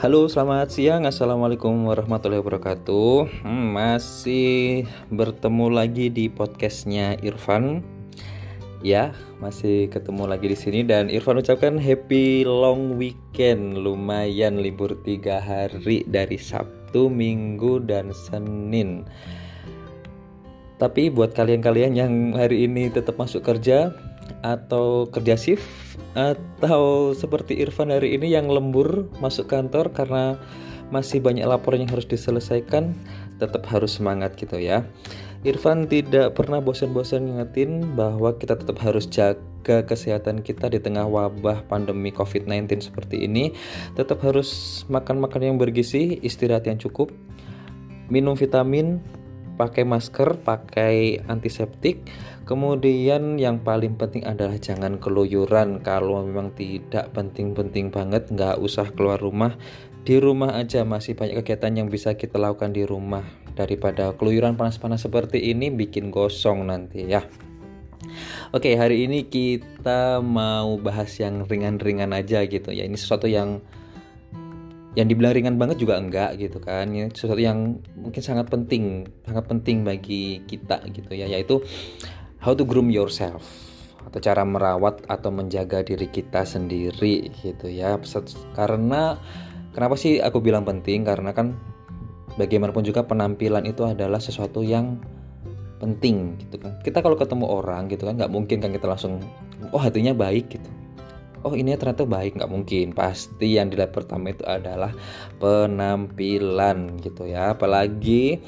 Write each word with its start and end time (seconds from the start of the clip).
Halo, 0.00 0.24
selamat 0.32 0.72
siang. 0.72 1.04
Assalamualaikum 1.04 1.84
warahmatullahi 1.84 2.40
wabarakatuh. 2.40 3.44
Hmm, 3.44 3.76
masih 3.76 4.88
bertemu 5.12 5.68
lagi 5.68 6.08
di 6.08 6.24
podcastnya 6.32 7.20
Irfan. 7.20 7.84
Ya, 8.80 9.12
masih 9.44 9.92
ketemu 9.92 10.24
lagi 10.24 10.48
di 10.48 10.56
sini 10.56 10.88
dan 10.88 11.12
Irfan 11.12 11.36
ucapkan 11.36 11.76
happy 11.76 12.48
long 12.48 12.96
weekend. 12.96 13.76
Lumayan 13.76 14.64
libur 14.64 14.96
tiga 15.04 15.36
hari 15.36 16.00
dari 16.08 16.40
Sabtu, 16.40 17.12
Minggu, 17.12 17.84
dan 17.84 18.16
Senin. 18.16 19.04
Tapi 20.80 21.12
buat 21.12 21.36
kalian-kalian 21.36 21.92
yang 21.92 22.12
hari 22.32 22.64
ini 22.64 22.88
tetap 22.88 23.20
masuk 23.20 23.44
kerja 23.44 23.92
atau 24.42 25.08
kerja 25.10 25.38
shift 25.38 25.64
atau 26.14 27.14
seperti 27.14 27.58
Irfan 27.62 27.94
hari 27.94 28.18
ini 28.18 28.30
yang 28.34 28.50
lembur 28.50 29.06
masuk 29.22 29.50
kantor 29.50 29.94
karena 29.94 30.38
masih 30.90 31.22
banyak 31.22 31.46
laporan 31.46 31.86
yang 31.86 31.92
harus 31.94 32.06
diselesaikan 32.06 32.94
tetap 33.38 33.62
harus 33.70 33.98
semangat 33.98 34.34
gitu 34.34 34.58
ya 34.58 34.82
Irfan 35.40 35.88
tidak 35.88 36.36
pernah 36.36 36.60
bosan-bosan 36.60 37.24
ngingetin 37.24 37.96
bahwa 37.96 38.36
kita 38.36 38.60
tetap 38.60 38.76
harus 38.84 39.08
jaga 39.08 39.80
kesehatan 39.88 40.44
kita 40.44 40.68
di 40.68 40.76
tengah 40.76 41.08
wabah 41.08 41.64
pandemi 41.64 42.12
COVID-19 42.12 42.84
seperti 42.84 43.24
ini. 43.24 43.56
Tetap 43.96 44.20
harus 44.20 44.84
makan-makan 44.92 45.48
yang 45.48 45.56
bergizi, 45.56 46.20
istirahat 46.20 46.68
yang 46.68 46.76
cukup, 46.76 47.08
minum 48.12 48.36
vitamin, 48.36 49.00
pakai 49.60 49.84
masker, 49.84 50.40
pakai 50.40 51.20
antiseptik. 51.28 52.08
Kemudian 52.48 53.36
yang 53.36 53.60
paling 53.60 54.00
penting 54.00 54.24
adalah 54.24 54.56
jangan 54.56 54.96
keluyuran. 54.96 55.84
Kalau 55.84 56.24
memang 56.24 56.56
tidak 56.56 57.12
penting-penting 57.12 57.92
banget, 57.92 58.32
nggak 58.32 58.56
usah 58.56 58.88
keluar 58.96 59.20
rumah. 59.20 59.60
Di 60.00 60.16
rumah 60.16 60.56
aja 60.56 60.88
masih 60.88 61.12
banyak 61.12 61.44
kegiatan 61.44 61.76
yang 61.76 61.92
bisa 61.92 62.16
kita 62.16 62.40
lakukan 62.40 62.72
di 62.72 62.88
rumah 62.88 63.20
daripada 63.52 64.16
keluyuran 64.16 64.56
panas-panas 64.56 65.04
seperti 65.04 65.52
ini 65.52 65.68
bikin 65.68 66.08
gosong 66.08 66.64
nanti 66.64 67.04
ya. 67.04 67.20
Oke, 68.56 68.74
hari 68.74 69.04
ini 69.04 69.28
kita 69.28 70.24
mau 70.24 70.80
bahas 70.80 71.12
yang 71.20 71.44
ringan-ringan 71.44 72.16
aja 72.16 72.42
gitu 72.48 72.72
ya. 72.72 72.88
Ini 72.88 72.96
sesuatu 72.96 73.28
yang 73.28 73.60
yang 74.98 75.06
dibilang 75.06 75.34
ringan 75.34 75.56
banget 75.56 75.78
juga 75.78 75.98
enggak 75.98 76.34
gitu 76.40 76.58
kan. 76.58 76.90
Ini 76.90 77.14
sesuatu 77.14 77.38
yang 77.38 77.78
mungkin 77.94 78.22
sangat 78.22 78.50
penting 78.50 79.06
sangat 79.22 79.46
penting 79.46 79.86
bagi 79.86 80.42
kita 80.50 80.82
gitu 80.90 81.14
ya 81.14 81.30
yaitu 81.30 81.62
how 82.42 82.56
to 82.56 82.66
groom 82.66 82.90
yourself 82.90 83.44
atau 84.00 84.18
cara 84.18 84.42
merawat 84.42 85.04
atau 85.06 85.30
menjaga 85.30 85.86
diri 85.86 86.10
kita 86.10 86.42
sendiri 86.42 87.30
gitu 87.38 87.70
ya. 87.70 88.00
Karena 88.56 89.14
kenapa 89.70 89.94
sih 89.94 90.18
aku 90.18 90.42
bilang 90.42 90.66
penting? 90.66 91.06
Karena 91.06 91.30
kan 91.30 91.54
bagaimanapun 92.34 92.82
juga 92.82 93.06
penampilan 93.06 93.68
itu 93.70 93.86
adalah 93.86 94.18
sesuatu 94.18 94.66
yang 94.66 94.98
penting 95.78 96.34
gitu 96.42 96.58
kan. 96.58 96.82
Kita 96.82 96.98
kalau 96.98 97.14
ketemu 97.14 97.46
orang 97.46 97.86
gitu 97.86 98.10
kan 98.10 98.18
nggak 98.18 98.32
mungkin 98.32 98.58
kan 98.58 98.74
kita 98.74 98.90
langsung 98.90 99.22
oh 99.70 99.78
hatinya 99.78 100.10
baik 100.16 100.58
gitu 100.58 100.70
oh 101.42 101.54
ini 101.56 101.76
ternyata 101.76 102.04
baik 102.04 102.36
nggak 102.36 102.52
mungkin. 102.52 102.92
Pasti 102.92 103.56
yang 103.56 103.72
dilihat 103.72 103.92
pertama 103.94 104.32
itu 104.32 104.44
adalah 104.44 104.92
penampilan 105.40 107.00
gitu 107.00 107.28
ya. 107.28 107.54
Apalagi 107.56 108.40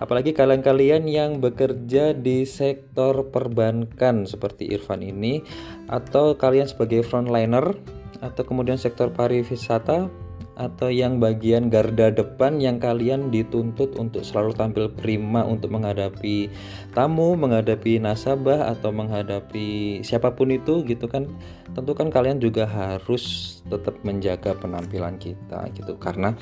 apalagi 0.00 0.32
kalian-kalian 0.32 1.04
yang 1.06 1.30
bekerja 1.38 2.16
di 2.16 2.48
sektor 2.48 3.28
perbankan 3.28 4.24
seperti 4.24 4.70
Irfan 4.72 5.04
ini 5.04 5.44
atau 5.90 6.34
kalian 6.34 6.66
sebagai 6.66 7.04
frontliner 7.04 7.76
atau 8.20 8.42
kemudian 8.44 8.76
sektor 8.76 9.08
pariwisata 9.12 10.29
atau 10.60 10.92
yang 10.92 11.16
bagian 11.16 11.72
garda 11.72 12.12
depan 12.12 12.60
yang 12.60 12.76
kalian 12.76 13.32
dituntut 13.32 13.96
untuk 13.96 14.20
selalu 14.20 14.52
tampil 14.52 14.92
prima 14.92 15.40
untuk 15.40 15.72
menghadapi 15.72 16.52
tamu, 16.92 17.32
menghadapi 17.32 17.96
nasabah 17.96 18.68
atau 18.68 18.92
menghadapi 18.92 20.04
siapa 20.04 20.36
pun 20.36 20.52
itu 20.52 20.84
gitu 20.84 21.08
kan. 21.08 21.24
Tentu 21.72 21.96
kan 21.96 22.12
kalian 22.12 22.44
juga 22.44 22.68
harus 22.68 23.56
tetap 23.72 23.96
menjaga 24.04 24.52
penampilan 24.60 25.16
kita 25.16 25.72
gitu 25.72 25.96
karena 25.96 26.36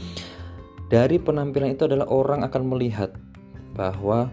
dari 0.90 1.22
penampilan 1.22 1.78
itu 1.78 1.86
adalah 1.86 2.10
orang 2.10 2.42
akan 2.42 2.62
melihat 2.74 3.14
bahwa 3.78 4.26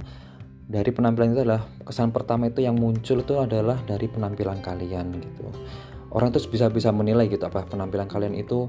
dari 0.65 0.89
penampilan 0.89 1.37
itu 1.37 1.45
adalah 1.45 1.69
kesan 1.85 2.09
pertama 2.09 2.49
itu 2.49 2.65
yang 2.65 2.73
muncul 2.73 3.21
itu 3.21 3.37
adalah 3.37 3.77
dari 3.85 4.09
penampilan 4.09 4.65
kalian 4.65 5.13
gitu. 5.21 5.45
Orang 6.09 6.33
terus 6.33 6.49
bisa 6.49 6.71
bisa 6.73 6.89
menilai 6.89 7.29
gitu 7.29 7.45
apa 7.45 7.67
penampilan 7.69 8.09
kalian 8.09 8.33
itu 8.33 8.65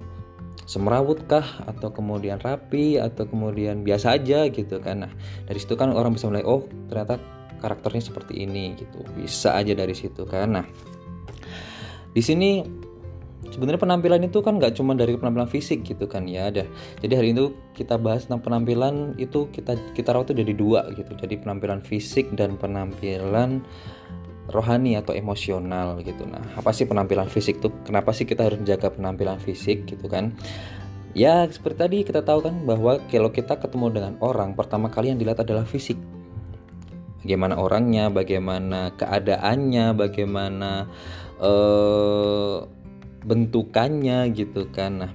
semrawut 0.65 1.29
kah 1.29 1.45
atau 1.69 1.93
kemudian 1.93 2.41
rapi 2.41 2.97
atau 2.97 3.29
kemudian 3.29 3.85
biasa 3.85 4.17
aja 4.17 4.49
gitu 4.49 4.81
kan. 4.81 5.05
Nah 5.05 5.13
dari 5.45 5.61
situ 5.61 5.77
kan 5.77 5.93
orang 5.93 6.17
bisa 6.17 6.27
mulai 6.33 6.47
oh 6.47 6.65
ternyata 6.89 7.21
karakternya 7.61 8.01
seperti 8.01 8.49
ini 8.49 8.73
gitu. 8.81 9.05
Bisa 9.13 9.53
aja 9.53 9.77
dari 9.77 9.93
situ 9.93 10.25
kan. 10.25 10.57
Nah 10.57 10.67
di 12.17 12.23
sini 12.25 12.65
sebenarnya 13.53 13.79
penampilan 13.79 14.27
itu 14.27 14.43
kan 14.43 14.59
nggak 14.59 14.75
cuma 14.75 14.97
dari 14.97 15.15
penampilan 15.15 15.47
fisik 15.47 15.85
gitu 15.85 16.09
kan 16.09 16.25
ya. 16.25 16.49
Ada 16.49 16.65
jadi 17.05 17.15
hari 17.21 17.37
itu 17.37 17.53
kita 17.77 18.01
bahas 18.01 18.25
tentang 18.27 18.43
penampilan 18.43 19.15
itu 19.21 19.47
kita 19.53 19.77
kita 19.93 20.17
rawat 20.17 20.33
itu 20.33 20.43
dari 20.43 20.55
dua 20.57 20.89
gitu. 20.97 21.13
Jadi 21.15 21.41
penampilan 21.41 21.85
fisik 21.85 22.33
dan 22.35 22.59
penampilan 22.59 23.63
rohani 24.51 24.95
atau 24.95 25.13
emosional 25.13 25.99
gitu. 26.03 26.23
Nah, 26.27 26.43
apa 26.55 26.71
sih 26.71 26.87
penampilan 26.87 27.27
fisik 27.27 27.59
tuh? 27.59 27.75
Kenapa 27.83 28.15
sih 28.15 28.27
kita 28.27 28.47
harus 28.47 28.59
menjaga 28.63 28.95
penampilan 28.95 29.43
fisik 29.43 29.87
gitu 29.91 30.07
kan? 30.07 30.35
Ya, 31.17 31.49
seperti 31.49 31.79
tadi 31.81 31.97
kita 32.05 32.21
tahu 32.21 32.45
kan 32.45 32.55
bahwa 32.69 33.01
kalau 33.09 33.33
kita 33.33 33.57
ketemu 33.57 33.87
dengan 33.89 34.15
orang, 34.21 34.53
pertama 34.53 34.93
kali 34.93 35.11
yang 35.11 35.19
dilihat 35.19 35.41
adalah 35.41 35.65
fisik. 35.65 35.97
Bagaimana 37.25 37.59
orangnya, 37.59 38.13
bagaimana 38.13 38.93
keadaannya, 38.95 39.97
bagaimana 39.97 40.87
uh, 41.41 42.69
bentukannya 43.25 44.31
gitu 44.37 44.69
kan. 44.71 45.09
Nah, 45.09 45.13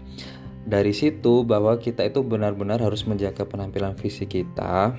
dari 0.65 0.91
situ 0.91 1.45
bahwa 1.47 1.77
kita 1.79 2.05
itu 2.05 2.21
benar-benar 2.25 2.81
harus 2.81 3.05
menjaga 3.07 3.47
penampilan 3.47 3.95
fisik 3.97 4.41
kita 4.41 4.97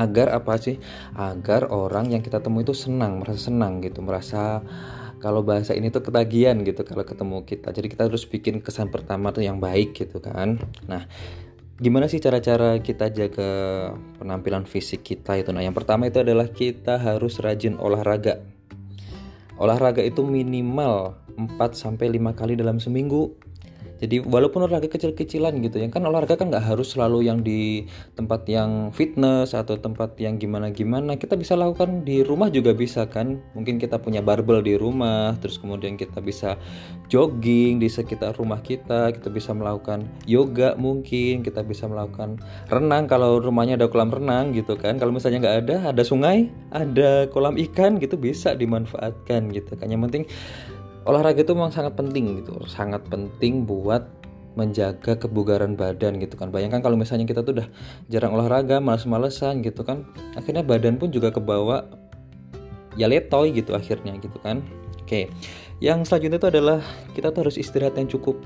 agar 0.00 0.32
apa 0.32 0.56
sih? 0.56 0.80
Agar 1.12 1.68
orang 1.68 2.08
yang 2.08 2.24
kita 2.24 2.40
temui 2.40 2.64
itu 2.64 2.72
senang 2.72 3.20
merasa 3.20 3.52
senang 3.52 3.84
gitu 3.84 4.00
merasa 4.00 4.64
kalau 5.20 5.44
bahasa 5.44 5.76
ini 5.76 5.92
tuh 5.92 6.00
ketagihan 6.00 6.56
gitu 6.64 6.80
kalau 6.82 7.04
ketemu 7.04 7.44
kita. 7.44 7.68
Jadi 7.76 7.86
kita 7.92 8.08
harus 8.08 8.24
bikin 8.24 8.64
kesan 8.64 8.88
pertama 8.88 9.30
tuh 9.30 9.44
yang 9.44 9.60
baik 9.60 9.92
gitu 9.92 10.18
kan. 10.24 10.56
Nah 10.88 11.04
gimana 11.76 12.08
sih 12.08 12.20
cara-cara 12.20 12.80
kita 12.80 13.12
jaga 13.12 13.50
penampilan 14.16 14.64
fisik 14.64 15.04
kita 15.04 15.36
itu? 15.36 15.52
Nah 15.52 15.60
yang 15.60 15.76
pertama 15.76 16.08
itu 16.08 16.24
adalah 16.24 16.48
kita 16.48 16.96
harus 16.96 17.36
rajin 17.44 17.76
olahraga. 17.76 18.40
Olahraga 19.60 20.00
itu 20.00 20.24
minimal 20.24 21.20
4 21.36 21.60
sampai 21.76 22.08
5 22.08 22.32
kali 22.32 22.56
dalam 22.56 22.80
seminggu 22.80 23.36
jadi 24.00 24.24
walaupun 24.24 24.64
olahraga 24.64 24.88
kecil-kecilan 24.88 25.60
gitu 25.60 25.76
ya 25.76 25.92
kan 25.92 26.00
olahraga 26.08 26.40
kan 26.40 26.48
nggak 26.48 26.72
harus 26.72 26.96
selalu 26.96 27.28
yang 27.28 27.44
di 27.44 27.84
tempat 28.16 28.48
yang 28.48 28.88
fitness 28.96 29.52
atau 29.52 29.76
tempat 29.76 30.16
yang 30.16 30.40
gimana-gimana. 30.40 31.20
Kita 31.20 31.36
bisa 31.36 31.52
lakukan 31.52 32.08
di 32.08 32.24
rumah 32.24 32.48
juga 32.48 32.72
bisa 32.72 33.04
kan. 33.04 33.44
Mungkin 33.52 33.76
kita 33.76 34.00
punya 34.00 34.24
barbel 34.24 34.64
di 34.64 34.80
rumah 34.80 35.36
terus 35.44 35.60
kemudian 35.60 36.00
kita 36.00 36.24
bisa 36.24 36.56
jogging 37.12 37.76
di 37.76 37.92
sekitar 37.92 38.40
rumah 38.40 38.64
kita 38.64 39.12
kita 39.12 39.28
bisa 39.28 39.52
melakukan 39.52 40.08
yoga 40.24 40.72
mungkin 40.80 41.44
kita 41.44 41.60
bisa 41.60 41.84
melakukan 41.84 42.40
renang 42.72 43.04
kalau 43.04 43.36
rumahnya 43.36 43.76
ada 43.76 43.92
kolam 43.92 44.08
renang 44.08 44.56
gitu 44.56 44.80
kan. 44.80 44.96
Kalau 44.96 45.12
misalnya 45.12 45.44
nggak 45.44 45.56
ada 45.68 45.76
ada 45.92 46.02
sungai 46.02 46.48
ada 46.72 47.28
kolam 47.28 47.60
ikan 47.68 48.00
gitu 48.00 48.16
bisa 48.16 48.56
dimanfaatkan 48.56 49.52
gitu 49.52 49.76
kan. 49.76 49.92
Yang 49.92 50.02
penting 50.08 50.24
olahraga 51.08 51.40
itu 51.40 51.52
memang 51.56 51.72
sangat 51.72 51.96
penting 51.96 52.44
gitu. 52.44 52.60
Sangat 52.68 53.04
penting 53.08 53.64
buat 53.64 54.04
menjaga 54.58 55.14
kebugaran 55.16 55.78
badan 55.78 56.18
gitu 56.18 56.34
kan. 56.34 56.50
Bayangkan 56.50 56.82
kalau 56.82 56.98
misalnya 56.98 57.24
kita 57.24 57.46
tuh 57.46 57.60
udah 57.60 57.68
jarang 58.10 58.34
olahraga 58.34 58.82
males-malesan 58.82 59.62
gitu 59.62 59.86
kan 59.86 60.02
akhirnya 60.34 60.66
badan 60.66 60.98
pun 60.98 61.14
juga 61.14 61.30
kebawa 61.30 61.86
ya 62.98 63.06
letoy 63.06 63.54
gitu 63.54 63.78
akhirnya 63.78 64.18
gitu 64.18 64.36
kan. 64.42 64.60
Oke 65.06 65.30
yang 65.80 66.04
selanjutnya 66.04 66.38
itu 66.42 66.48
adalah 66.50 66.78
kita 67.14 67.30
tuh 67.30 67.46
harus 67.46 67.56
istirahat 67.56 67.94
yang 67.96 68.10
cukup. 68.10 68.36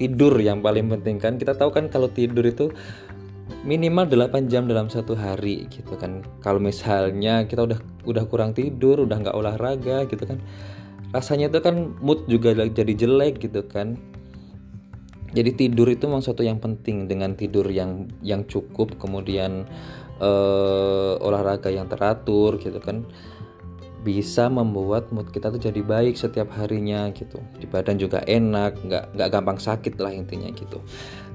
Tidur 0.00 0.32
yang 0.40 0.64
paling 0.64 0.88
penting 0.88 1.20
kan. 1.20 1.36
Kita 1.36 1.52
tahu 1.52 1.68
kan 1.68 1.92
kalau 1.92 2.08
tidur 2.08 2.42
itu 2.48 2.72
minimal 3.60 4.08
8 4.08 4.48
jam 4.48 4.64
dalam 4.64 4.88
satu 4.88 5.12
hari 5.12 5.68
gitu 5.68 6.00
kan. 6.00 6.24
Kalau 6.40 6.56
misalnya 6.56 7.44
kita 7.44 7.68
udah 7.68 7.78
udah 8.08 8.24
kurang 8.24 8.56
tidur 8.56 9.04
udah 9.04 9.20
nggak 9.20 9.36
olahraga 9.36 10.08
gitu 10.08 10.24
kan 10.24 10.40
rasanya 11.10 11.50
itu 11.50 11.58
kan 11.62 11.94
mood 11.98 12.26
juga 12.30 12.54
jadi 12.54 12.92
jelek 12.94 13.42
gitu 13.42 13.66
kan. 13.66 13.98
Jadi 15.30 15.54
tidur 15.54 15.86
itu 15.86 16.10
memang 16.10 16.26
suatu 16.26 16.42
yang 16.42 16.58
penting 16.58 17.06
dengan 17.06 17.38
tidur 17.38 17.62
yang 17.70 18.10
yang 18.18 18.42
cukup 18.50 18.98
kemudian 18.98 19.62
uh, 20.18 21.14
olahraga 21.22 21.70
yang 21.70 21.86
teratur 21.86 22.58
gitu 22.58 22.82
kan 22.82 23.06
bisa 24.00 24.48
membuat 24.48 25.12
mood 25.12 25.28
kita 25.28 25.52
tuh 25.52 25.60
jadi 25.60 25.84
baik 25.84 26.16
setiap 26.16 26.50
harinya 26.56 27.12
gitu. 27.12 27.38
Di 27.60 27.68
badan 27.68 28.00
juga 28.00 28.24
enak 28.24 28.80
nggak 28.82 29.04
nggak 29.14 29.28
gampang 29.30 29.58
sakit 29.60 29.94
lah 30.00 30.10
intinya 30.10 30.48
gitu. 30.50 30.82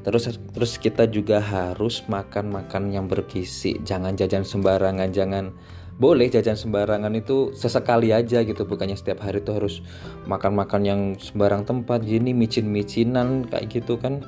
Terus 0.01 0.33
terus 0.54 0.75
kita 0.81 1.07
juga 1.07 1.39
harus 1.39 2.04
makan 2.10 2.51
makan 2.51 2.92
yang 2.92 3.06
bergizi. 3.07 3.77
Jangan 3.86 4.18
jajan 4.18 4.44
sembarangan 4.44 5.10
jangan 5.13 5.56
boleh 5.95 6.27
jajan 6.27 6.59
sembarangan 6.59 7.12
itu 7.15 7.56
sesekali 7.56 8.12
aja 8.12 8.44
gitu. 8.44 8.68
Bukannya 8.68 9.00
setiap 9.00 9.24
hari 9.24 9.39
tuh 9.39 9.59
harus 9.59 9.80
makan-makan 10.27 10.81
yang 10.83 11.01
sembarang 11.15 11.63
tempat 11.63 12.03
gini 12.03 12.36
micin-micinan 12.36 13.47
kayak 13.47 13.71
gitu 13.71 13.95
kan. 13.95 14.19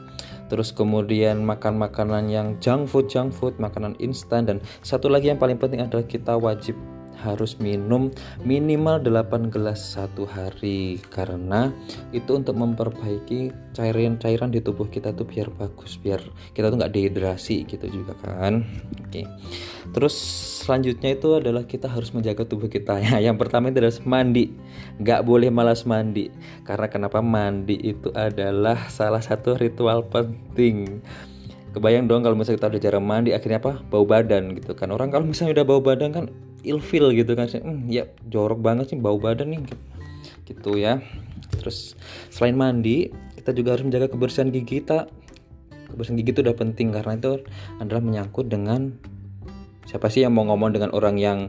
Terus 0.47 0.71
kemudian 0.71 1.43
makan 1.43 1.75
makanan 1.75 2.31
yang 2.31 2.55
junk 2.63 2.87
food 2.87 3.11
junk 3.11 3.35
food 3.35 3.59
makanan 3.59 3.99
instan. 3.99 4.47
Dan 4.47 4.57
satu 4.79 5.11
lagi 5.11 5.27
yang 5.27 5.39
paling 5.39 5.59
penting 5.59 5.83
adalah 5.83 6.07
kita 6.07 6.39
wajib 6.39 6.79
harus 7.23 7.57
minum 7.57 8.13
minimal 8.45 9.01
8 9.01 9.53
gelas 9.53 9.97
satu 9.97 10.29
hari. 10.29 11.01
Karena 11.09 11.73
itu 12.13 12.37
untuk 12.37 12.55
memperbaiki 12.57 13.73
cairan-cairan 13.73 14.49
di 14.53 14.61
tubuh 14.61 14.89
kita 14.89 15.13
tuh 15.13 15.25
biar 15.25 15.53
bagus 15.53 16.01
biar 16.01 16.21
kita 16.53 16.73
tuh 16.73 16.77
nggak 16.81 16.93
dehidrasi 16.93 17.65
gitu 17.65 17.89
juga 17.89 18.13
kan. 18.21 18.65
Oke. 19.05 19.25
Terus 19.93 20.15
selanjutnya 20.65 21.15
itu 21.15 21.39
adalah 21.39 21.63
kita 21.63 21.87
harus 21.87 22.11
menjaga 22.11 22.43
tubuh 22.43 22.67
kita 22.67 22.99
ya. 22.99 23.17
Yang 23.31 23.37
pertama 23.39 23.71
itu 23.71 23.79
adalah 23.79 23.95
mandi. 24.03 24.45
Nggak 24.99 25.21
boleh 25.23 25.49
malas 25.49 25.87
mandi. 25.87 26.27
Karena 26.67 26.87
kenapa 26.91 27.23
mandi 27.23 27.77
itu 27.79 28.11
adalah 28.11 28.89
salah 28.91 29.23
satu 29.23 29.55
ritual 29.55 30.05
penting. 30.07 30.99
Kebayang 31.71 32.09
dong 32.09 32.25
kalau 32.25 32.33
misalnya 32.33 32.57
kita 32.57 32.69
udah 32.73 32.81
jarang 32.81 33.05
mandi 33.05 33.31
akhirnya 33.37 33.61
apa? 33.61 33.79
Bau 33.85 34.03
badan 34.03 34.57
gitu 34.57 34.73
kan. 34.73 34.89
Orang 34.89 35.13
kalau 35.13 35.29
misalnya 35.29 35.61
udah 35.61 35.65
bau 35.67 35.81
badan 35.83 36.09
kan 36.09 36.25
ilfil 36.65 37.13
gitu 37.13 37.37
kan 37.37 37.49
hmm, 37.49 37.89
ya 37.91 38.09
jorok 38.25 38.61
banget 38.61 38.93
sih 38.93 38.97
bau 38.97 39.17
badan 39.21 39.53
nih 39.53 39.61
gitu. 40.47 40.79
Ya. 40.79 41.03
Terus 41.59 41.93
selain 42.31 42.55
mandi 42.55 43.11
kita 43.35 43.51
juga 43.51 43.75
harus 43.75 43.85
menjaga 43.87 44.11
kebersihan 44.11 44.51
gigi 44.51 44.83
kita 44.83 45.07
kebersihan 45.91 46.19
gigi 46.19 46.31
itu 46.35 46.41
udah 46.43 46.55
penting 46.55 46.91
karena 46.91 47.15
itu 47.15 47.43
adalah 47.79 48.03
menyangkut 48.03 48.51
dengan 48.51 48.95
siapa 49.87 50.11
sih 50.11 50.27
yang 50.27 50.35
mau 50.35 50.43
ngomong 50.43 50.75
dengan 50.75 50.91
orang 50.91 51.15
yang 51.15 51.39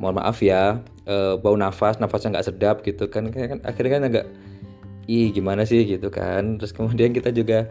mohon 0.00 0.16
maaf 0.16 0.40
ya 0.40 0.80
e, 1.04 1.36
bau 1.40 1.56
nafas 1.56 2.00
nafasnya 2.00 2.36
nggak 2.36 2.46
sedap 2.48 2.76
gitu 2.84 3.08
kan. 3.12 3.28
Kan 3.32 3.60
akhirnya 3.64 3.92
kan 4.00 4.04
agak 4.08 4.26
ih 5.08 5.28
gimana 5.32 5.68
sih? 5.68 5.84
Gitu 5.84 6.08
kan. 6.08 6.56
Terus 6.56 6.72
kemudian 6.72 7.12
kita 7.12 7.32
juga 7.32 7.68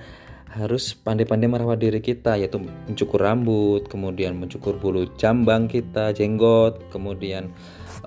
harus 0.55 0.95
pandai-pandai 0.95 1.51
merawat 1.51 1.83
diri 1.83 1.99
kita 1.99 2.39
yaitu 2.39 2.63
mencukur 2.63 3.19
rambut, 3.19 3.83
kemudian 3.91 4.39
mencukur 4.39 4.79
bulu 4.79 5.03
jambang 5.19 5.67
kita, 5.67 6.15
jenggot, 6.15 6.79
kemudian 6.95 7.51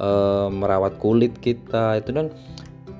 e, 0.00 0.08
merawat 0.48 0.96
kulit 0.96 1.36
kita 1.44 2.00
itu 2.00 2.08
dan 2.16 2.32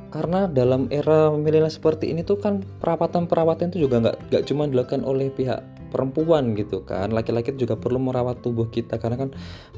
karena 0.08 0.48
dalam 0.48 0.88
era 0.88 1.28
milenial 1.32 1.68
seperti 1.68 2.12
ini 2.12 2.24
tuh 2.24 2.40
kan 2.40 2.64
perawatan-perawatan 2.80 3.72
itu 3.72 3.88
juga 3.88 4.00
nggak 4.04 4.16
nggak 4.32 4.42
cuma 4.48 4.64
dilakukan 4.64 5.04
oleh 5.04 5.28
pihak 5.28 5.60
perempuan 5.88 6.52
gitu 6.52 6.84
kan 6.84 7.12
laki-laki 7.12 7.56
juga 7.56 7.76
perlu 7.76 7.96
merawat 8.00 8.44
tubuh 8.44 8.68
kita 8.68 9.00
karena 9.00 9.28
kan 9.28 9.30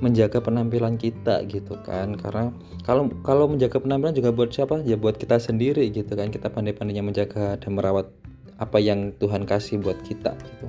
menjaga 0.02 0.42
penampilan 0.42 0.98
kita 0.98 1.46
gitu 1.46 1.78
kan 1.86 2.18
karena 2.18 2.50
kalau 2.82 3.10
kalau 3.22 3.46
menjaga 3.46 3.78
penampilan 3.78 4.14
juga 4.14 4.30
buat 4.34 4.50
siapa? 4.50 4.82
Ya 4.82 4.98
buat 4.98 5.18
kita 5.18 5.38
sendiri 5.38 5.86
gitu 5.94 6.14
kan 6.18 6.34
kita 6.34 6.50
pandai-pandainya 6.50 7.02
menjaga 7.06 7.58
dan 7.58 7.70
merawat 7.78 8.10
apa 8.60 8.76
yang 8.76 9.16
Tuhan 9.16 9.48
kasih 9.48 9.80
buat 9.80 9.96
kita 10.04 10.36
gitu. 10.36 10.66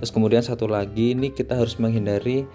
Terus 0.00 0.10
kemudian 0.10 0.40
satu 0.40 0.64
lagi 0.64 1.12
ini 1.12 1.28
kita 1.30 1.54
harus 1.54 1.76
menghindari 1.76 2.48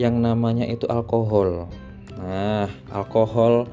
yang 0.00 0.18
namanya 0.24 0.64
itu 0.64 0.88
alkohol. 0.88 1.68
Nah, 2.16 2.72
alkohol 2.88 3.68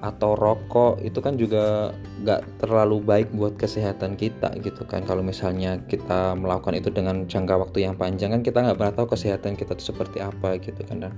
atau 0.00 0.36
rokok 0.36 1.00
itu 1.00 1.18
kan 1.24 1.34
juga 1.40 1.90
nggak 2.20 2.62
terlalu 2.62 3.00
baik 3.00 3.28
buat 3.32 3.56
kesehatan 3.56 4.14
kita 4.14 4.52
gitu 4.60 4.84
kan 4.84 5.02
kalau 5.02 5.24
misalnya 5.24 5.80
kita 5.88 6.36
melakukan 6.36 6.76
itu 6.76 6.92
dengan 6.92 7.24
jangka 7.24 7.56
waktu 7.66 7.88
yang 7.88 7.96
panjang 7.96 8.30
kan 8.36 8.44
kita 8.44 8.60
nggak 8.60 8.76
pernah 8.76 8.94
tahu 8.94 9.16
kesehatan 9.16 9.56
kita 9.56 9.72
itu 9.74 9.90
seperti 9.90 10.20
apa 10.20 10.60
gitu 10.60 10.78
kan 10.84 11.08
dan 11.08 11.12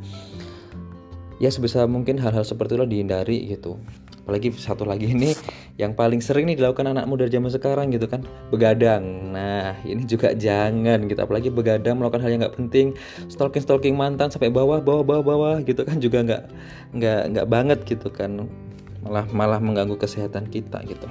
ya 1.42 1.50
sebisa 1.50 1.84
mungkin 1.90 2.22
hal-hal 2.22 2.46
seperti 2.46 2.78
itu 2.78 2.86
dihindari 2.86 3.38
gitu 3.50 3.82
apalagi 4.24 4.54
satu 4.54 4.86
lagi 4.86 5.10
ini 5.10 5.34
yang 5.78 5.94
paling 5.94 6.18
sering 6.18 6.50
nih 6.50 6.58
dilakukan 6.58 6.90
anak 6.90 7.06
muda 7.06 7.30
zaman 7.30 7.54
sekarang 7.54 7.94
gitu 7.94 8.10
kan 8.10 8.26
begadang. 8.50 9.30
Nah 9.30 9.78
ini 9.86 10.02
juga 10.10 10.34
jangan 10.34 11.06
gitu 11.06 11.22
apalagi 11.22 11.54
begadang 11.54 12.02
melakukan 12.02 12.26
hal 12.26 12.34
yang 12.34 12.42
nggak 12.42 12.58
penting. 12.58 12.98
Stalking 13.30 13.62
stalking 13.62 13.94
mantan 13.94 14.28
sampai 14.28 14.50
bawah 14.50 14.82
bawah 14.82 15.06
bawah 15.06 15.22
bawah 15.22 15.56
gitu 15.62 15.86
kan 15.86 16.02
juga 16.02 16.26
nggak 16.26 16.42
nggak 16.98 17.22
nggak 17.30 17.46
banget 17.46 17.78
gitu 17.86 18.10
kan. 18.10 18.50
Malah 19.06 19.30
malah 19.30 19.62
mengganggu 19.62 19.94
kesehatan 19.94 20.50
kita 20.50 20.82
gitu. 20.82 21.06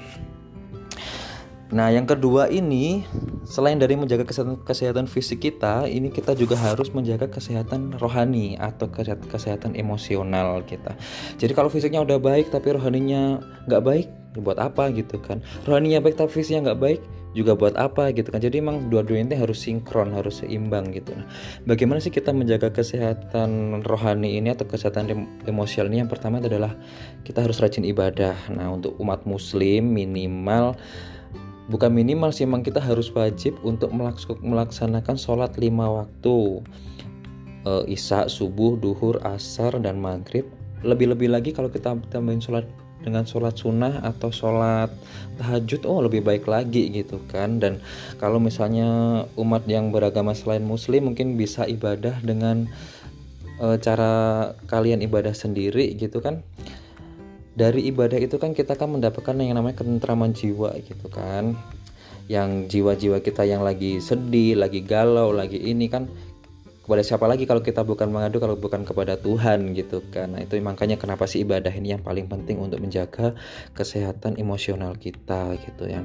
Nah, 1.67 1.91
yang 1.91 2.07
kedua 2.07 2.47
ini 2.47 3.03
selain 3.47 3.79
dari 3.79 3.95
menjaga 3.95 4.27
kesehatan, 4.27 4.59
kesehatan 4.67 5.05
fisik 5.07 5.39
kita, 5.47 5.87
ini 5.87 6.11
kita 6.11 6.35
juga 6.35 6.59
harus 6.59 6.91
menjaga 6.91 7.31
kesehatan 7.31 7.95
rohani 7.97 8.59
atau 8.59 8.91
kesehatan 9.31 9.73
emosional 9.79 10.59
kita. 10.67 10.93
Jadi 11.39 11.55
kalau 11.55 11.71
fisiknya 11.71 12.03
udah 12.03 12.19
baik 12.19 12.51
tapi 12.51 12.75
rohaninya 12.75 13.39
nggak 13.71 13.83
baik, 13.83 14.07
ya 14.35 14.39
buat 14.43 14.59
apa 14.59 14.91
gitu 14.91 15.17
kan? 15.23 15.39
Rohaninya 15.63 16.03
baik 16.03 16.19
tapi 16.19 16.43
fisiknya 16.43 16.71
nggak 16.71 16.81
baik, 16.83 17.01
juga 17.37 17.53
buat 17.53 17.77
apa 17.77 18.09
gitu 18.17 18.33
kan? 18.33 18.41
Jadi 18.41 18.59
emang 18.59 18.89
dua-duanya 18.89 19.37
harus 19.37 19.61
sinkron, 19.61 20.09
harus 20.11 20.41
seimbang 20.41 20.89
gitu. 20.89 21.13
Nah, 21.13 21.25
bagaimana 21.69 22.01
sih 22.01 22.09
kita 22.09 22.33
menjaga 22.33 22.73
kesehatan 22.73 23.81
rohani 23.85 24.41
ini 24.41 24.51
atau 24.51 24.65
kesehatan 24.65 25.07
emosional 25.45 25.87
ini? 25.93 26.01
Yang 26.01 26.17
pertama 26.17 26.41
adalah 26.41 26.73
kita 27.21 27.45
harus 27.45 27.61
rajin 27.61 27.85
ibadah. 27.85 28.35
Nah, 28.51 28.73
untuk 28.73 28.97
umat 28.97 29.23
muslim 29.29 29.93
minimal 29.93 30.73
bukan 31.67 31.91
minimal 31.91 32.31
sih 32.31 32.47
emang 32.47 32.63
kita 32.63 32.79
harus 32.79 33.11
wajib 33.11 33.59
untuk 33.63 33.91
melaksanakan 34.43 35.15
sholat 35.19 35.55
lima 35.59 36.03
waktu. 36.03 36.63
E, 37.67 37.71
isya 37.91 38.31
subuh 38.31 38.79
duhur 38.79 39.19
asar 39.23 39.75
dan 39.83 39.99
maghrib. 39.99 40.47
Lebih-lebih 40.83 41.31
lagi 41.31 41.51
kalau 41.51 41.67
kita 41.67 41.99
tambahin 42.07 42.39
sholat 42.39 42.67
dengan 43.03 43.23
sholat 43.23 43.55
sunnah 43.55 44.01
atau 44.01 44.33
sholat 44.33 44.89
tahajud 45.37 45.85
oh 45.85 46.01
lebih 46.01 46.23
baik 46.23 46.47
lagi 46.47 46.87
gitu 46.91 47.19
kan. 47.27 47.59
Dan 47.59 47.83
kalau 48.17 48.39
misalnya 48.39 49.23
umat 49.35 49.67
yang 49.67 49.91
beragama 49.91 50.31
selain 50.31 50.63
muslim 50.63 51.11
mungkin 51.11 51.35
bisa 51.35 51.67
ibadah 51.67 52.15
dengan 52.23 52.71
e, 53.59 53.75
cara 53.83 54.13
kalian 54.71 55.03
ibadah 55.03 55.35
sendiri 55.35 55.91
gitu 55.99 56.23
kan 56.23 56.41
dari 57.57 57.89
ibadah 57.89 58.21
itu 58.21 58.37
kan 58.37 58.53
kita 58.53 58.77
kan 58.77 58.93
mendapatkan 58.93 59.33
yang 59.41 59.57
namanya 59.57 59.81
ketentraman 59.81 60.37
jiwa 60.37 60.77
gitu 60.85 61.09
kan 61.09 61.57
yang 62.29 62.67
jiwa-jiwa 62.67 63.23
kita 63.23 63.47
yang 63.47 63.63
lagi 63.63 64.03
sedih, 64.03 64.59
lagi 64.59 64.83
galau, 64.83 65.31
lagi 65.31 65.57
ini 65.57 65.87
kan 65.87 66.11
kepada 66.87 67.03
siapa 67.03 67.27
lagi 67.27 67.43
kalau 67.43 67.59
kita 67.59 67.83
bukan 67.83 68.07
mengadu 68.07 68.39
kalau 68.39 68.55
bukan 68.55 68.87
kepada 68.87 69.19
Tuhan 69.19 69.75
gitu 69.75 70.03
kan. 70.07 70.35
Nah, 70.35 70.43
itu 70.43 70.55
makanya 70.63 70.95
kenapa 70.95 71.27
sih 71.27 71.43
ibadah 71.43 71.71
ini 71.71 71.91
yang 71.95 72.03
paling 72.03 72.31
penting 72.31 72.63
untuk 72.63 72.79
menjaga 72.79 73.35
kesehatan 73.75 74.39
emosional 74.39 74.95
kita 74.95 75.55
gitu 75.67 75.83
ya. 75.87 75.99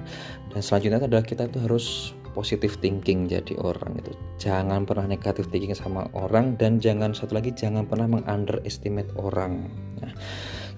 Dan 0.51 0.59
selanjutnya 0.63 0.99
adalah 1.07 1.23
kita 1.23 1.47
tuh 1.47 1.63
harus 1.71 2.15
positive 2.35 2.75
thinking 2.83 3.31
jadi 3.31 3.55
orang 3.63 3.95
itu. 4.03 4.11
Jangan 4.43 4.83
pernah 4.83 5.07
negatif 5.07 5.47
thinking 5.55 5.75
sama 5.75 6.11
orang 6.19 6.59
dan 6.59 6.83
jangan 6.83 7.15
satu 7.15 7.39
lagi 7.39 7.55
jangan 7.55 7.87
pernah 7.87 8.19
mengunderestimate 8.19 9.15
orang. 9.23 9.71
Nah, 10.03 10.11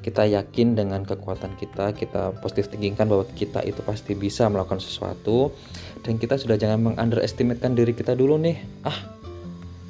kita 0.05 0.29
yakin 0.29 0.77
dengan 0.77 1.01
kekuatan 1.01 1.57
kita 1.57 1.97
kita 1.97 2.37
positif 2.45 2.69
thinking 2.69 2.93
bahwa 2.93 3.25
kita 3.33 3.65
itu 3.65 3.81
pasti 3.81 4.13
bisa 4.13 4.53
melakukan 4.53 4.77
sesuatu. 4.77 5.49
Dan 6.05 6.21
kita 6.21 6.37
sudah 6.37 6.61
jangan 6.61 6.93
mengunderestimatekan 6.93 7.73
diri 7.73 7.97
kita 7.97 8.13
dulu 8.13 8.37
nih. 8.37 8.61
Ah 8.85 9.17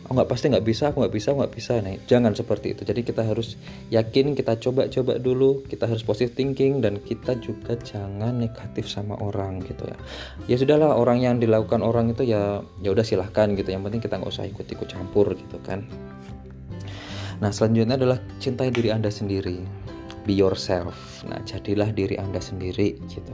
oh 0.07 0.13
nggak 0.15 0.31
pasti 0.31 0.53
nggak 0.53 0.63
bisa 0.63 0.95
aku 0.95 1.03
nggak 1.03 1.15
bisa 1.19 1.35
nggak 1.35 1.51
bisa. 1.51 1.83
Nih 1.83 1.99
jangan 2.07 2.31
seperti 2.31 2.79
itu. 2.79 2.87
Jadi 2.87 3.03
kita 3.03 3.27
harus 3.27 3.59
yakin 3.91 4.39
kita 4.39 4.55
coba-coba 4.63 5.19
dulu. 5.19 5.67
Kita 5.67 5.91
harus 5.91 6.07
positive 6.07 6.39
thinking 6.39 6.79
dan 6.79 7.03
kita 7.03 7.35
juga 7.43 7.75
jangan 7.83 8.39
negatif 8.39 8.87
sama 8.87 9.19
orang 9.19 9.67
gitu 9.67 9.83
ya. 9.91 9.99
Ya 10.47 10.57
sudahlah 10.63 10.95
orang 10.95 11.27
yang 11.27 11.43
dilakukan 11.43 11.83
orang 11.83 12.15
itu 12.15 12.23
ya 12.23 12.63
ya 12.87 12.95
udah 12.95 13.03
silahkan 13.03 13.51
gitu. 13.59 13.67
Yang 13.75 13.91
penting 13.91 14.03
kita 14.07 14.15
nggak 14.23 14.31
usah 14.31 14.47
ikut-ikut 14.47 14.87
campur 14.87 15.35
gitu 15.35 15.59
kan. 15.67 15.83
Nah 17.43 17.51
selanjutnya 17.51 17.99
adalah 17.99 18.23
cintai 18.39 18.71
diri 18.71 18.95
anda 18.95 19.11
sendiri 19.11 19.84
be 20.25 20.35
yourself. 20.35 21.23
Nah 21.29 21.41
jadilah 21.45 21.93
diri 21.93 22.17
anda 22.17 22.41
sendiri 22.41 22.97
gitu. 23.07 23.33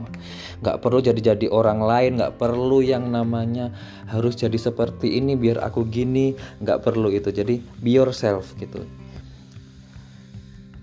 Nggak 0.61 0.83
perlu 0.83 0.99
jadi-jadi 0.99 1.47
orang 1.49 1.81
lain 1.81 2.19
nggak 2.19 2.37
perlu 2.37 2.83
yang 2.83 3.09
namanya 3.09 3.71
harus 4.11 4.37
jadi 4.37 4.55
seperti 4.55 5.17
ini 5.17 5.39
biar 5.39 5.63
aku 5.63 5.87
gini. 5.87 6.35
Nggak 6.61 6.83
perlu 6.85 7.09
itu. 7.11 7.31
Jadi 7.31 7.63
be 7.79 7.91
yourself 7.95 8.53
gitu. 8.59 8.83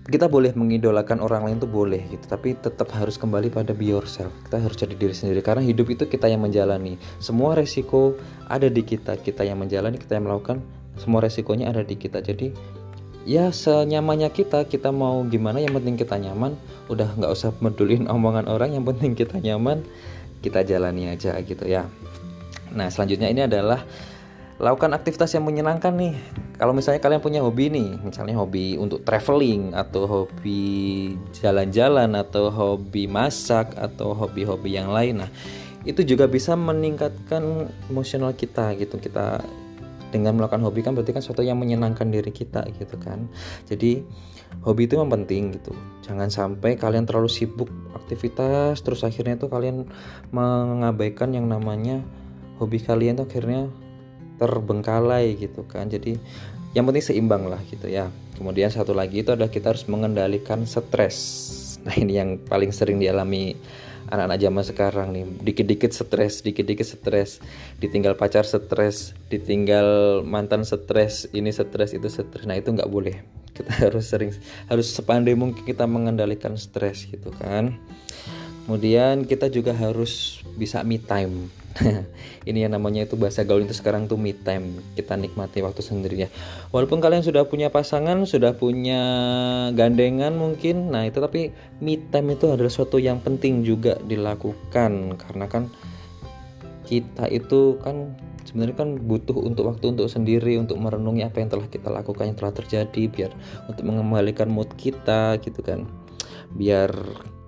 Kita 0.08 0.24
boleh 0.24 0.56
mengidolakan 0.56 1.20
orang 1.20 1.44
lain 1.44 1.60
tuh 1.60 1.68
boleh 1.68 2.00
gitu. 2.08 2.24
Tapi 2.24 2.56
tetap 2.56 2.88
harus 2.96 3.20
kembali 3.20 3.52
pada 3.52 3.76
be 3.76 3.92
yourself. 3.92 4.32
Kita 4.48 4.56
harus 4.56 4.80
jadi 4.80 4.96
diri 4.96 5.12
sendiri. 5.12 5.44
Karena 5.44 5.60
hidup 5.60 5.92
itu 5.92 6.08
kita 6.08 6.32
yang 6.32 6.40
menjalani. 6.40 6.96
Semua 7.20 7.52
resiko 7.52 8.16
ada 8.48 8.72
di 8.72 8.80
kita. 8.80 9.20
Kita 9.20 9.44
yang 9.44 9.60
menjalani 9.60 10.00
kita 10.00 10.16
yang 10.16 10.24
melakukan 10.24 10.64
semua 10.98 11.22
resikonya 11.22 11.70
ada 11.70 11.86
di 11.86 11.94
kita. 11.94 12.18
Jadi 12.18 12.52
ya 13.28 13.52
senyamannya 13.52 14.32
kita 14.32 14.64
kita 14.64 14.88
mau 14.88 15.20
gimana 15.28 15.61
yang 15.61 15.76
penting 15.76 16.00
kita 16.00 16.16
nyaman. 16.16 16.56
Udah 16.88 17.12
nggak 17.12 17.28
usah 17.28 17.52
pedulin 17.52 18.08
omongan 18.14 18.49
orang 18.49 18.73
yang 18.73 18.88
penting 18.88 19.12
kita 19.12 19.37
nyaman 19.37 19.85
kita 20.40 20.64
jalani 20.64 21.12
aja 21.12 21.37
gitu 21.44 21.68
ya. 21.68 21.85
Nah 22.73 22.88
selanjutnya 22.88 23.28
ini 23.28 23.44
adalah 23.44 23.85
lakukan 24.56 24.97
aktivitas 24.97 25.37
yang 25.37 25.44
menyenangkan 25.44 25.92
nih. 25.92 26.16
Kalau 26.56 26.73
misalnya 26.73 27.04
kalian 27.04 27.23
punya 27.23 27.44
hobi 27.44 27.68
nih 27.68 28.00
misalnya 28.00 28.40
hobi 28.40 28.80
untuk 28.80 29.04
traveling 29.04 29.76
atau 29.76 30.08
hobi 30.08 31.14
jalan-jalan 31.37 32.16
atau 32.16 32.49
hobi 32.49 33.06
masak 33.06 33.76
atau 33.76 34.16
hobi-hobi 34.16 34.75
yang 34.75 34.90
lain 34.90 35.23
nah 35.23 35.30
itu 35.87 36.02
juga 36.02 36.26
bisa 36.26 36.58
meningkatkan 36.58 37.70
emosional 37.87 38.35
kita 38.35 38.75
gitu. 38.75 38.99
Kita 38.99 39.38
dengan 40.08 40.36
melakukan 40.40 40.64
hobi 40.64 40.80
kan 40.80 40.96
berarti 40.96 41.12
kan 41.12 41.22
sesuatu 41.22 41.44
yang 41.44 41.60
menyenangkan 41.60 42.08
diri 42.08 42.32
kita 42.32 42.64
gitu 42.80 42.96
kan. 42.96 43.28
Jadi 43.68 44.00
hobi 44.64 44.88
itu 44.88 44.96
yang 44.96 45.12
penting 45.12 45.56
gitu. 45.56 45.72
Jangan 46.04 46.32
sampai 46.32 46.80
kalian 46.80 47.04
terlalu 47.04 47.28
sibuk 47.28 47.68
aktivitas 47.92 48.80
terus 48.80 49.04
akhirnya 49.04 49.36
itu 49.36 49.46
kalian 49.52 49.84
mengabaikan 50.32 51.36
yang 51.36 51.46
namanya 51.46 52.00
hobi 52.56 52.80
kalian 52.80 53.20
tuh 53.20 53.28
akhirnya 53.28 53.68
terbengkalai 54.40 55.36
gitu 55.36 55.66
kan. 55.68 55.92
Jadi 55.92 56.16
yang 56.72 56.84
penting 56.88 57.04
seimbang 57.04 57.48
lah 57.48 57.60
gitu 57.68 57.88
ya. 57.88 58.08
Kemudian 58.38 58.70
satu 58.70 58.94
lagi 58.94 59.26
itu 59.26 59.34
adalah 59.34 59.50
kita 59.50 59.74
harus 59.74 59.84
mengendalikan 59.90 60.62
stres. 60.64 61.16
Nah 61.82 61.94
ini 61.94 62.18
yang 62.18 62.38
paling 62.46 62.70
sering 62.70 63.02
dialami 63.02 63.56
anak-anak 64.08 64.38
zaman 64.40 64.64
sekarang 64.64 65.08
nih 65.12 65.24
dikit-dikit 65.44 65.92
stres 65.92 66.40
dikit-dikit 66.40 66.84
stres. 66.84 67.38
Ditinggal 67.78 68.16
pacar 68.16 68.44
stres 68.44 69.12
ditinggal 69.28 70.20
mantan 70.24 70.64
stres 70.64 71.28
ini 71.36 71.52
stres 71.52 71.92
itu 71.92 72.08
stres. 72.08 72.44
Nah 72.48 72.56
itu 72.56 72.72
nggak 72.72 72.90
boleh. 72.90 73.20
Kita 73.52 73.72
harus 73.88 74.08
sering 74.08 74.32
harus 74.66 74.88
sepandai 74.88 75.36
mungkin 75.36 75.62
kita 75.62 75.84
mengendalikan 75.84 76.56
stres 76.56 77.06
gitu 77.06 77.30
kan. 77.36 77.76
Kemudian 78.68 79.24
kita 79.24 79.48
juga 79.48 79.72
harus 79.72 80.44
bisa 80.60 80.84
me 80.84 81.00
time 81.00 81.48
ini 82.49 82.66
yang 82.66 82.75
namanya 82.75 83.06
itu 83.06 83.14
bahasa 83.14 83.47
gaul 83.47 83.62
itu 83.62 83.76
sekarang 83.76 84.11
tuh 84.11 84.18
me 84.18 84.35
time 84.35 84.82
kita 84.99 85.14
nikmati 85.14 85.62
waktu 85.62 85.80
sendiri 85.85 86.26
ya 86.26 86.28
walaupun 86.75 86.99
kalian 86.99 87.23
sudah 87.23 87.47
punya 87.47 87.70
pasangan 87.70 88.26
sudah 88.26 88.56
punya 88.58 89.00
gandengan 89.76 90.35
mungkin 90.35 90.90
nah 90.90 91.06
itu 91.06 91.23
tapi 91.23 91.54
me 91.78 91.99
time 92.11 92.35
itu 92.35 92.50
adalah 92.50 92.73
suatu 92.73 92.99
yang 92.99 93.23
penting 93.23 93.62
juga 93.62 93.99
dilakukan. 94.06 95.18
Karena 95.18 95.47
kan 95.47 95.70
kita 96.88 97.28
itu 97.28 97.76
kan 97.85 98.16
sebenarnya 98.49 98.76
kan 98.80 98.90
butuh 98.97 99.37
untuk 99.37 99.68
waktu 99.68 99.92
untuk 99.92 100.08
sendiri 100.08 100.56
untuk 100.56 100.80
merenungi 100.80 101.26
apa 101.28 101.44
yang 101.44 101.52
telah 101.52 101.68
kita 101.68 101.92
lakukan 101.92 102.32
yang 102.32 102.38
telah 102.38 102.54
terjadi 102.56 103.02
biar 103.12 103.30
untuk 103.68 103.85
mengembalikan 103.85 104.49
mood 104.49 104.68
kita 104.80 105.37
gitu 105.44 105.61
kan. 105.61 105.85
Biar 106.56 106.90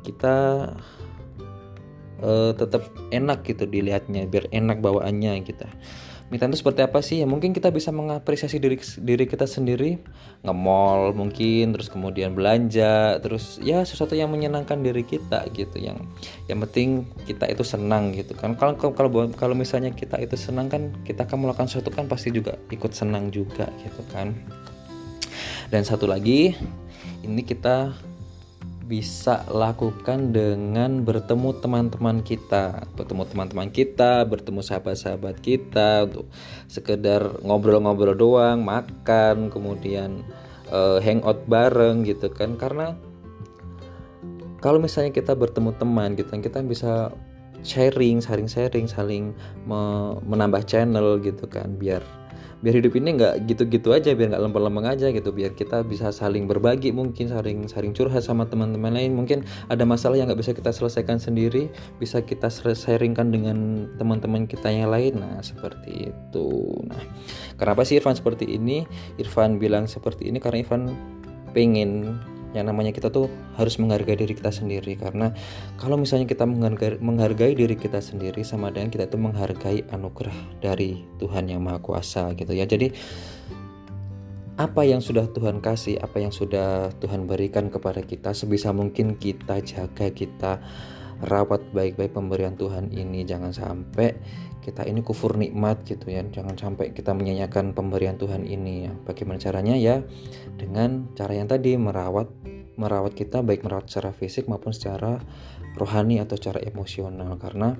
kita 0.05 0.69
uh, 2.21 2.53
tetap 2.55 2.87
enak 3.11 3.43
gitu 3.45 3.67
dilihatnya 3.67 4.29
biar 4.29 4.49
enak 4.53 4.81
bawaannya 4.81 5.45
gitu. 5.45 5.67
Time 6.31 6.55
itu 6.55 6.63
seperti 6.63 6.87
apa 6.87 7.03
sih? 7.03 7.19
Ya 7.19 7.27
mungkin 7.27 7.51
kita 7.51 7.75
bisa 7.75 7.91
mengapresiasi 7.91 8.63
diri 8.63 8.79
diri 9.03 9.27
kita 9.27 9.51
sendiri. 9.51 9.99
Nge-mall 10.47 11.11
mungkin 11.11 11.75
terus 11.75 11.91
kemudian 11.91 12.39
belanja 12.39 13.19
terus 13.19 13.59
ya 13.59 13.83
sesuatu 13.83 14.15
yang 14.15 14.31
menyenangkan 14.31 14.79
diri 14.79 15.03
kita 15.03 15.51
gitu. 15.51 15.75
Yang 15.83 16.07
yang 16.47 16.63
penting 16.63 17.11
kita 17.27 17.51
itu 17.51 17.67
senang 17.67 18.15
gitu 18.15 18.39
kan. 18.39 18.55
Kalau 18.55 18.79
kalau 18.79 19.11
kalau 19.35 19.59
misalnya 19.59 19.91
kita 19.91 20.23
itu 20.23 20.39
senang 20.39 20.71
kan 20.71 20.95
kita 21.03 21.27
akan 21.27 21.51
melakukan 21.51 21.67
sesuatu 21.67 21.91
kan 21.91 22.07
pasti 22.07 22.31
juga 22.31 22.55
ikut 22.71 22.95
senang 22.95 23.35
juga 23.35 23.67
gitu 23.83 24.03
kan. 24.15 24.31
Dan 25.75 25.83
satu 25.83 26.07
lagi 26.07 26.55
ini 27.27 27.43
kita 27.43 27.91
bisa 28.91 29.47
lakukan 29.47 30.35
dengan 30.35 31.07
bertemu 31.07 31.63
teman-teman 31.63 32.27
kita, 32.27 32.91
bertemu 32.99 33.23
teman-teman 33.31 33.71
kita, 33.71 34.27
bertemu 34.27 34.67
sahabat-sahabat 34.67 35.39
kita 35.39 36.11
untuk 36.11 36.27
sekedar 36.67 37.23
ngobrol-ngobrol 37.47 38.19
doang, 38.19 38.67
makan, 38.67 39.47
kemudian 39.47 40.27
uh, 40.75 40.99
hangout 40.99 41.47
bareng 41.47 42.03
gitu 42.03 42.35
kan. 42.35 42.59
Karena 42.59 42.99
kalau 44.59 44.83
misalnya 44.83 45.15
kita 45.15 45.39
bertemu 45.39 45.71
teman 45.79 46.19
gitu 46.19 46.35
kita 46.43 46.59
bisa 46.67 47.15
sharing, 47.63 48.19
sharing-sharing, 48.19 48.91
saling 48.91 49.31
menambah 50.27 50.67
channel 50.67 51.23
gitu 51.23 51.47
kan 51.47 51.79
biar 51.79 52.03
biar 52.61 52.77
hidup 52.77 52.93
ini 52.97 53.17
nggak 53.17 53.49
gitu-gitu 53.49 53.97
aja 53.97 54.13
biar 54.13 54.37
nggak 54.37 54.43
lempeng-lempeng 54.45 54.87
aja 54.89 55.09
gitu. 55.09 55.33
Biar 55.33 55.57
kita 55.57 55.81
bisa 55.85 56.13
saling 56.13 56.45
berbagi 56.45 56.93
mungkin 56.93 57.33
saling 57.33 57.67
saling 57.67 57.97
curhat 57.97 58.25
sama 58.25 58.45
teman-teman 58.49 58.93
lain. 58.93 59.17
Mungkin 59.17 59.45
ada 59.73 59.85
masalah 59.89 60.21
yang 60.21 60.29
nggak 60.29 60.41
bisa 60.41 60.53
kita 60.53 60.71
selesaikan 60.71 61.17
sendiri 61.17 61.73
bisa 61.97 62.21
kita 62.21 62.53
sharingkan 62.53 63.33
dengan 63.33 63.89
teman-teman 63.97 64.45
kita 64.45 64.69
yang 64.69 64.93
lain. 64.93 65.21
Nah 65.21 65.41
seperti 65.41 66.13
itu. 66.13 66.49
Nah 66.87 67.01
kenapa 67.57 67.85
sih 67.85 67.97
Irfan 67.97 68.17
seperti 68.17 68.49
ini? 68.49 68.85
Irfan 69.17 69.57
bilang 69.57 69.89
seperti 69.89 70.29
ini 70.29 70.37
karena 70.37 70.61
Irfan 70.61 70.93
pengen 71.51 72.21
yang 72.51 72.67
namanya 72.67 72.91
kita 72.91 73.11
tuh 73.15 73.31
harus 73.55 73.79
menghargai 73.79 74.19
diri 74.19 74.35
kita 74.35 74.51
sendiri. 74.51 74.99
Karena 74.99 75.31
kalau 75.79 75.95
misalnya 75.95 76.27
kita 76.27 76.47
menghargai, 76.47 76.99
menghargai 76.99 77.53
diri 77.55 77.77
kita 77.79 78.03
sendiri 78.03 78.43
sama 78.43 78.75
dengan 78.75 78.91
kita 78.91 79.07
itu 79.07 79.19
menghargai 79.19 79.87
anugerah 79.95 80.35
dari 80.59 81.07
Tuhan 81.23 81.47
yang 81.47 81.63
Maha 81.63 81.79
Kuasa 81.79 82.35
gitu 82.35 82.51
ya. 82.51 82.67
Jadi 82.67 82.91
apa 84.61 84.85
yang 84.85 85.01
sudah 85.01 85.25
Tuhan 85.33 85.65
kasih, 85.65 85.97
apa 86.05 86.21
yang 86.21 86.35
sudah 86.35 86.93
Tuhan 87.01 87.25
berikan 87.25 87.73
kepada 87.73 88.05
kita 88.05 88.37
sebisa 88.37 88.75
mungkin 88.77 89.17
kita 89.17 89.63
jaga, 89.65 90.13
kita 90.13 90.61
rawat 91.21 91.61
baik-baik 91.77 92.17
pemberian 92.17 92.57
Tuhan 92.57 92.89
ini 92.93 93.29
jangan 93.29 93.53
sampai 93.53 94.17
kita 94.61 94.85
ini 94.85 95.01
kufur 95.01 95.41
nikmat 95.41 95.83
gitu 95.89 96.13
ya. 96.13 96.21
Jangan 96.21 96.55
sampai 96.57 96.93
kita 96.93 97.17
menyanyikan 97.17 97.73
pemberian 97.73 98.21
Tuhan 98.21 98.45
ini 98.45 98.89
ya. 98.89 98.93
Bagaimana 99.09 99.41
caranya 99.41 99.75
ya? 99.75 100.05
Dengan 100.57 101.11
cara 101.17 101.33
yang 101.33 101.49
tadi 101.49 101.75
merawat 101.81 102.29
merawat 102.77 103.13
kita 103.13 103.45
baik 103.45 103.65
merawat 103.65 103.93
secara 103.93 104.13
fisik 104.13 104.49
maupun 104.49 104.73
secara 104.73 105.21
rohani 105.81 106.21
atau 106.21 106.37
secara 106.37 106.61
emosional. 106.61 107.41
Karena 107.41 107.77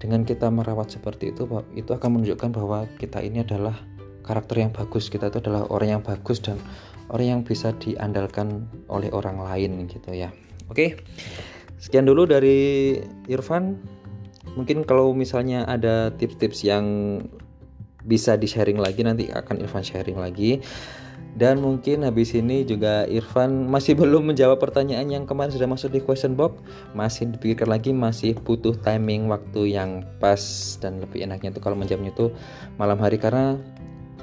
dengan 0.00 0.24
kita 0.24 0.48
merawat 0.48 0.96
seperti 0.96 1.36
itu 1.36 1.44
itu 1.76 1.90
akan 1.92 2.20
menunjukkan 2.20 2.50
bahwa 2.56 2.88
kita 2.96 3.20
ini 3.20 3.44
adalah 3.44 3.76
karakter 4.24 4.64
yang 4.64 4.72
bagus. 4.72 5.12
Kita 5.12 5.28
itu 5.28 5.44
adalah 5.44 5.68
orang 5.68 6.00
yang 6.00 6.02
bagus 6.04 6.40
dan 6.40 6.56
orang 7.12 7.26
yang 7.36 7.40
bisa 7.44 7.76
diandalkan 7.76 8.68
oleh 8.88 9.12
orang 9.12 9.44
lain 9.44 9.84
gitu 9.88 10.12
ya. 10.16 10.32
Oke 10.72 11.00
Sekian 11.78 12.06
dulu 12.06 12.26
dari 12.26 12.98
Irfan. 13.30 13.78
Mungkin 14.58 14.82
kalau 14.82 15.14
misalnya 15.14 15.62
ada 15.70 16.10
tips-tips 16.18 16.66
yang 16.66 16.86
bisa 18.02 18.34
di-sharing 18.34 18.80
lagi 18.82 19.06
nanti 19.06 19.30
akan 19.30 19.62
Irfan 19.62 19.86
sharing 19.86 20.18
lagi. 20.18 20.58
Dan 21.38 21.62
mungkin 21.62 22.02
habis 22.02 22.34
ini 22.34 22.66
juga 22.66 23.06
Irfan 23.06 23.70
masih 23.70 23.94
belum 24.00 24.34
menjawab 24.34 24.58
pertanyaan 24.58 25.06
yang 25.06 25.22
kemarin 25.22 25.54
sudah 25.54 25.70
masuk 25.70 25.94
di 25.94 26.02
question 26.02 26.34
box. 26.34 26.58
Masih 26.98 27.30
dipikirkan 27.30 27.70
lagi, 27.70 27.94
masih 27.94 28.34
butuh 28.42 28.74
timing 28.82 29.30
waktu 29.30 29.78
yang 29.78 30.02
pas 30.18 30.40
dan 30.82 30.98
lebih 30.98 31.22
enaknya 31.22 31.54
itu 31.54 31.62
kalau 31.62 31.78
menjawabnya 31.78 32.10
itu 32.10 32.34
malam 32.74 32.98
hari 32.98 33.22
karena 33.22 33.54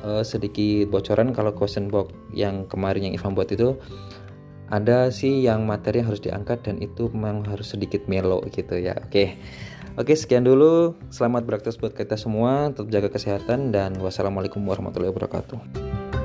uh, 0.04 0.28
sedikit 0.28 0.92
bocoran 0.92 1.32
kalau 1.32 1.56
question 1.56 1.88
box 1.88 2.12
yang 2.36 2.68
kemarin 2.68 3.08
yang 3.08 3.14
Irfan 3.16 3.32
buat 3.32 3.48
itu 3.48 3.80
ada 4.70 5.14
sih 5.14 5.46
yang 5.46 5.70
materi 5.70 6.02
harus 6.02 6.22
diangkat 6.22 6.66
dan 6.66 6.82
itu 6.82 7.12
memang 7.14 7.46
harus 7.46 7.74
sedikit 7.74 8.06
melo 8.10 8.42
gitu 8.50 8.78
ya. 8.82 8.98
Oke. 9.06 9.38
Oke 9.96 10.12
sekian 10.18 10.44
dulu. 10.44 10.98
Selamat 11.08 11.48
beraktivitas 11.48 11.80
buat 11.80 11.96
kita 11.96 12.20
semua. 12.20 12.74
Tetap 12.76 12.92
jaga 12.92 13.10
kesehatan 13.14 13.72
dan 13.72 13.96
wassalamualaikum 14.02 14.60
warahmatullahi 14.68 15.16
wabarakatuh 15.16 16.25